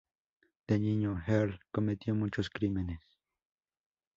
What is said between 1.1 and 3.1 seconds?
Earl cometió muchos crímenes.